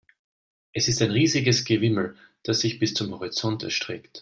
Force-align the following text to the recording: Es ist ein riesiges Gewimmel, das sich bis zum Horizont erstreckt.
Es 0.73 0.87
ist 0.87 0.99
ein 1.03 1.11
riesiges 1.11 1.63
Gewimmel, 1.63 2.15
das 2.41 2.61
sich 2.61 2.79
bis 2.79 2.95
zum 2.95 3.11
Horizont 3.11 3.61
erstreckt. 3.61 4.19